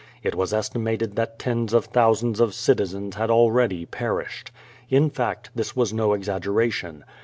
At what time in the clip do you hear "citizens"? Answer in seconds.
2.55-3.17